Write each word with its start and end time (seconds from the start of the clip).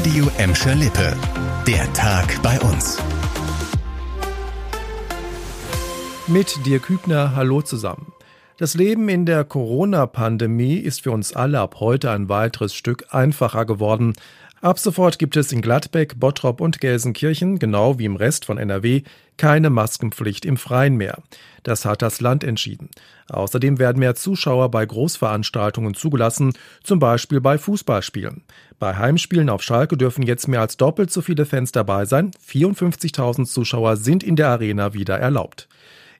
Radio 0.00 0.30
Emscher 0.38 0.74
Lippe. 0.76 1.14
Der 1.66 1.92
Tag 1.92 2.40
bei 2.42 2.58
uns. 2.60 2.96
Mit 6.26 6.64
dir 6.64 6.78
Kübner, 6.78 7.36
hallo 7.36 7.60
zusammen. 7.60 8.10
Das 8.56 8.72
Leben 8.72 9.10
in 9.10 9.26
der 9.26 9.44
Corona-Pandemie 9.44 10.76
ist 10.76 11.02
für 11.02 11.10
uns 11.10 11.34
alle 11.34 11.60
ab 11.60 11.80
heute 11.80 12.10
ein 12.12 12.30
weiteres 12.30 12.72
Stück 12.74 13.08
einfacher 13.10 13.66
geworden. 13.66 14.14
Ab 14.62 14.78
sofort 14.78 15.18
gibt 15.18 15.38
es 15.38 15.52
in 15.52 15.62
Gladbeck, 15.62 16.20
Bottrop 16.20 16.60
und 16.60 16.82
Gelsenkirchen, 16.82 17.58
genau 17.58 17.98
wie 17.98 18.04
im 18.04 18.16
Rest 18.16 18.44
von 18.44 18.58
NRW, 18.58 19.02
keine 19.38 19.70
Maskenpflicht 19.70 20.44
im 20.44 20.58
Freien 20.58 20.96
mehr. 20.96 21.22
Das 21.62 21.86
hat 21.86 22.02
das 22.02 22.20
Land 22.20 22.44
entschieden. 22.44 22.90
Außerdem 23.30 23.78
werden 23.78 24.00
mehr 24.00 24.16
Zuschauer 24.16 24.70
bei 24.70 24.84
Großveranstaltungen 24.84 25.94
zugelassen, 25.94 26.52
zum 26.82 26.98
Beispiel 26.98 27.40
bei 27.40 27.56
Fußballspielen. 27.56 28.42
Bei 28.78 28.96
Heimspielen 28.96 29.48
auf 29.48 29.62
Schalke 29.62 29.96
dürfen 29.96 30.24
jetzt 30.24 30.46
mehr 30.46 30.60
als 30.60 30.76
doppelt 30.76 31.10
so 31.10 31.22
viele 31.22 31.46
Fans 31.46 31.72
dabei 31.72 32.04
sein. 32.04 32.32
54.000 32.46 33.46
Zuschauer 33.46 33.96
sind 33.96 34.22
in 34.22 34.36
der 34.36 34.48
Arena 34.48 34.92
wieder 34.92 35.18
erlaubt. 35.18 35.68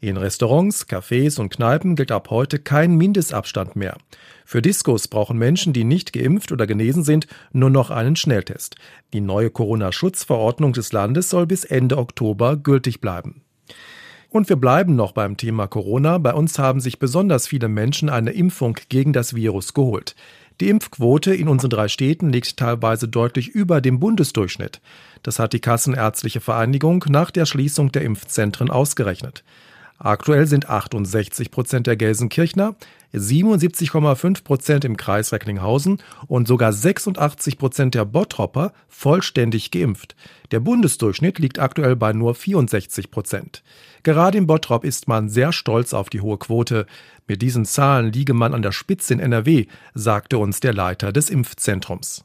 In 0.00 0.16
Restaurants, 0.16 0.86
Cafés 0.86 1.40
und 1.40 1.48
Kneipen 1.50 1.96
gilt 1.96 2.12
ab 2.12 2.30
heute 2.30 2.60
kein 2.60 2.96
Mindestabstand 2.96 3.74
mehr. 3.74 3.96
Für 4.44 4.62
Diskos 4.62 5.08
brauchen 5.08 5.36
Menschen, 5.36 5.72
die 5.72 5.82
nicht 5.82 6.12
geimpft 6.12 6.52
oder 6.52 6.68
genesen 6.68 7.02
sind, 7.02 7.26
nur 7.52 7.70
noch 7.70 7.90
einen 7.90 8.14
Schnelltest. 8.14 8.76
Die 9.12 9.20
neue 9.20 9.50
Corona-Schutzverordnung 9.50 10.72
des 10.72 10.92
Landes 10.92 11.30
soll 11.30 11.46
bis 11.46 11.64
Ende 11.64 11.98
Oktober 11.98 12.56
gültig 12.56 13.00
bleiben. 13.00 13.42
Und 14.30 14.48
wir 14.48 14.56
bleiben 14.56 14.94
noch 14.94 15.10
beim 15.12 15.36
Thema 15.36 15.66
Corona. 15.66 16.18
Bei 16.18 16.32
uns 16.32 16.60
haben 16.60 16.80
sich 16.80 17.00
besonders 17.00 17.48
viele 17.48 17.66
Menschen 17.66 18.08
eine 18.08 18.30
Impfung 18.30 18.76
gegen 18.88 19.12
das 19.12 19.34
Virus 19.34 19.74
geholt. 19.74 20.14
Die 20.60 20.68
Impfquote 20.68 21.34
in 21.34 21.48
unseren 21.48 21.70
drei 21.70 21.88
Städten 21.88 22.30
liegt 22.30 22.56
teilweise 22.56 23.08
deutlich 23.08 23.48
über 23.48 23.80
dem 23.80 23.98
Bundesdurchschnitt. 23.98 24.80
Das 25.24 25.40
hat 25.40 25.54
die 25.54 25.60
Kassenärztliche 25.60 26.40
Vereinigung 26.40 27.04
nach 27.08 27.32
der 27.32 27.46
Schließung 27.46 27.90
der 27.90 28.02
Impfzentren 28.02 28.70
ausgerechnet. 28.70 29.42
Aktuell 30.00 30.46
sind 30.46 30.70
68 30.70 31.50
Prozent 31.50 31.88
der 31.88 31.96
Gelsenkirchner, 31.96 32.76
77,5 33.12 34.44
Prozent 34.44 34.84
im 34.84 34.96
Kreis 34.96 35.32
Recklinghausen 35.32 35.98
und 36.28 36.46
sogar 36.46 36.72
86 36.72 37.58
Prozent 37.58 37.96
der 37.96 38.04
Bottropper 38.04 38.72
vollständig 38.86 39.72
geimpft. 39.72 40.14
Der 40.52 40.60
Bundesdurchschnitt 40.60 41.40
liegt 41.40 41.58
aktuell 41.58 41.96
bei 41.96 42.12
nur 42.12 42.36
64 42.36 43.10
Prozent. 43.10 43.64
Gerade 44.04 44.38
im 44.38 44.46
Bottrop 44.46 44.84
ist 44.84 45.08
man 45.08 45.28
sehr 45.28 45.52
stolz 45.52 45.92
auf 45.92 46.10
die 46.10 46.20
hohe 46.20 46.38
Quote. 46.38 46.86
Mit 47.26 47.42
diesen 47.42 47.64
Zahlen 47.64 48.12
liege 48.12 48.34
man 48.34 48.54
an 48.54 48.62
der 48.62 48.72
Spitze 48.72 49.14
in 49.14 49.20
NRW, 49.20 49.66
sagte 49.94 50.38
uns 50.38 50.60
der 50.60 50.74
Leiter 50.74 51.12
des 51.12 51.28
Impfzentrums. 51.28 52.24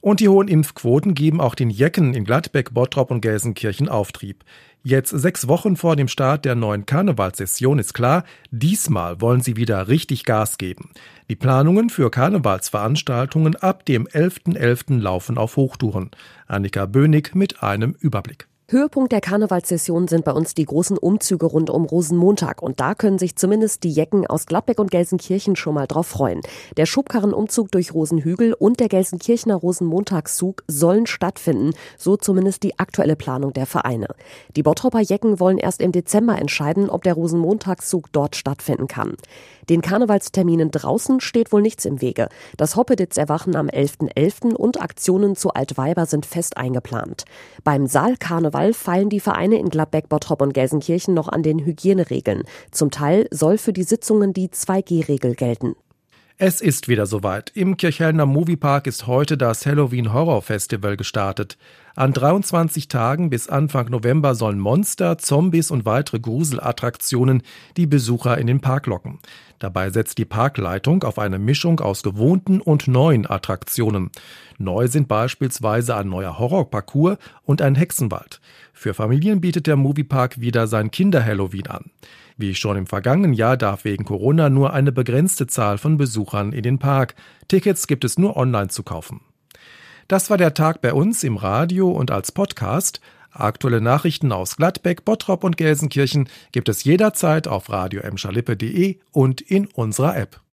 Und 0.00 0.20
die 0.20 0.28
hohen 0.28 0.48
Impfquoten 0.48 1.14
geben 1.14 1.40
auch 1.40 1.54
den 1.54 1.70
Jecken 1.70 2.14
in 2.14 2.24
Gladbeck, 2.24 2.72
Bottrop 2.72 3.10
und 3.10 3.20
Gelsenkirchen 3.20 3.88
Auftrieb. 3.88 4.44
Jetzt 4.84 5.10
sechs 5.10 5.48
Wochen 5.48 5.76
vor 5.76 5.96
dem 5.96 6.08
Start 6.08 6.44
der 6.44 6.54
neuen 6.54 6.86
Karnevalssession 6.86 7.78
ist 7.78 7.94
klar, 7.94 8.24
diesmal 8.50 9.20
wollen 9.20 9.40
sie 9.40 9.56
wieder 9.56 9.88
richtig 9.88 10.24
Gas 10.24 10.56
geben. 10.56 10.90
Die 11.28 11.36
Planungen 11.36 11.90
für 11.90 12.10
Karnevalsveranstaltungen 12.10 13.56
ab 13.56 13.84
dem 13.86 14.06
11.11. 14.06 14.56
.11. 14.56 15.00
laufen 15.00 15.36
auf 15.36 15.56
Hochtouren. 15.56 16.10
Annika 16.46 16.86
Bönig 16.86 17.34
mit 17.34 17.62
einem 17.62 17.96
Überblick. 17.98 18.46
Höhepunkt 18.70 19.12
der 19.12 19.22
Karnevalssession 19.22 20.08
sind 20.08 20.26
bei 20.26 20.32
uns 20.32 20.52
die 20.52 20.66
großen 20.66 20.98
Umzüge 20.98 21.46
rund 21.46 21.70
um 21.70 21.86
Rosenmontag 21.86 22.60
und 22.60 22.80
da 22.80 22.94
können 22.94 23.18
sich 23.18 23.34
zumindest 23.34 23.82
die 23.82 23.90
Jecken 23.90 24.26
aus 24.26 24.44
Gladbeck 24.44 24.78
und 24.78 24.90
Gelsenkirchen 24.90 25.56
schon 25.56 25.72
mal 25.72 25.86
drauf 25.86 26.06
freuen. 26.06 26.42
Der 26.76 26.84
Schubkarrenumzug 26.84 27.72
durch 27.72 27.94
Rosenhügel 27.94 28.52
und 28.52 28.78
der 28.78 28.90
Gelsenkirchener 28.90 29.54
Rosenmontagszug 29.54 30.64
sollen 30.66 31.06
stattfinden, 31.06 31.70
so 31.96 32.18
zumindest 32.18 32.62
die 32.62 32.78
aktuelle 32.78 33.16
Planung 33.16 33.54
der 33.54 33.64
Vereine. 33.64 34.08
Die 34.54 34.62
Bottropper 34.62 35.00
Jecken 35.00 35.40
wollen 35.40 35.56
erst 35.56 35.80
im 35.80 35.92
Dezember 35.92 36.38
entscheiden, 36.38 36.90
ob 36.90 37.04
der 37.04 37.14
Rosenmontagszug 37.14 38.12
dort 38.12 38.36
stattfinden 38.36 38.86
kann. 38.86 39.14
Den 39.70 39.80
Karnevalsterminen 39.80 40.70
draußen 40.70 41.20
steht 41.20 41.52
wohl 41.52 41.62
nichts 41.62 41.86
im 41.86 42.02
Wege. 42.02 42.28
Das 42.58 42.76
Hoppeditz-Erwachen 42.76 43.56
am 43.56 43.68
11.11. 43.68 44.12
.11. 44.14 44.54
und 44.54 44.82
Aktionen 44.82 45.36
zu 45.36 45.54
Altweiber 45.54 46.04
sind 46.04 46.26
fest 46.26 46.58
eingeplant. 46.58 47.24
Beim 47.64 47.86
Saalkarneval 47.86 48.57
Karneval 48.58 48.74
feilen 48.74 49.08
die 49.08 49.20
Vereine 49.20 49.58
in 49.58 49.68
Gladbeck, 49.68 50.08
Bottrop 50.08 50.42
und 50.42 50.52
Gelsenkirchen 50.52 51.14
noch 51.14 51.28
an 51.28 51.42
den 51.42 51.64
Hygieneregeln. 51.64 52.42
Zum 52.72 52.90
Teil 52.90 53.28
soll 53.30 53.56
für 53.56 53.72
die 53.72 53.84
Sitzungen 53.84 54.32
die 54.32 54.48
2G-Regel 54.48 55.34
gelten. 55.34 55.76
Es 56.40 56.60
ist 56.60 56.86
wieder 56.86 57.06
soweit. 57.06 57.50
Im 57.54 57.76
Kirchhellner 57.76 58.26
Moviepark 58.26 58.86
ist 58.86 59.08
heute 59.08 59.36
das 59.36 59.66
Halloween 59.66 60.12
Horror 60.12 60.42
Festival 60.42 60.96
gestartet. 60.96 61.58
An 61.96 62.12
23 62.12 62.86
Tagen 62.86 63.28
bis 63.28 63.48
Anfang 63.48 63.90
November 63.90 64.36
sollen 64.36 64.60
Monster, 64.60 65.18
Zombies 65.18 65.72
und 65.72 65.84
weitere 65.84 66.20
Gruselattraktionen 66.20 67.42
die 67.76 67.88
Besucher 67.88 68.38
in 68.38 68.46
den 68.46 68.60
Park 68.60 68.86
locken. 68.86 69.18
Dabei 69.58 69.90
setzt 69.90 70.18
die 70.18 70.24
Parkleitung 70.24 71.02
auf 71.02 71.18
eine 71.18 71.38
Mischung 71.38 71.80
aus 71.80 72.02
gewohnten 72.02 72.60
und 72.60 72.86
neuen 72.86 73.28
Attraktionen. 73.28 74.10
Neu 74.58 74.86
sind 74.88 75.08
beispielsweise 75.08 75.96
ein 75.96 76.08
neuer 76.08 76.38
Horrorparcours 76.38 77.18
und 77.42 77.60
ein 77.60 77.74
Hexenwald. 77.74 78.40
Für 78.72 78.94
Familien 78.94 79.40
bietet 79.40 79.66
der 79.66 79.76
Moviepark 79.76 80.40
wieder 80.40 80.68
sein 80.68 80.90
Kinder-Halloween 80.90 81.66
an. 81.66 81.90
Wie 82.36 82.54
schon 82.54 82.76
im 82.76 82.86
vergangenen 82.86 83.32
Jahr 83.32 83.56
darf 83.56 83.84
wegen 83.84 84.04
Corona 84.04 84.48
nur 84.48 84.72
eine 84.72 84.92
begrenzte 84.92 85.48
Zahl 85.48 85.76
von 85.76 85.96
Besuchern 85.96 86.52
in 86.52 86.62
den 86.62 86.78
Park. 86.78 87.16
Tickets 87.48 87.88
gibt 87.88 88.04
es 88.04 88.16
nur 88.16 88.36
online 88.36 88.68
zu 88.68 88.84
kaufen. 88.84 89.20
Das 90.06 90.30
war 90.30 90.38
der 90.38 90.54
Tag 90.54 90.80
bei 90.80 90.94
uns 90.94 91.24
im 91.24 91.36
Radio 91.36 91.90
und 91.90 92.12
als 92.12 92.30
Podcast. 92.30 93.00
Aktuelle 93.30 93.80
Nachrichten 93.80 94.32
aus 94.32 94.56
Gladbeck, 94.56 95.04
Bottrop 95.04 95.44
und 95.44 95.56
Gelsenkirchen 95.56 96.28
gibt 96.52 96.68
es 96.68 96.84
jederzeit 96.84 97.46
auf 97.46 97.70
radio 97.70 98.00
und 99.12 99.40
in 99.40 99.66
unserer 99.66 100.16
App. 100.16 100.40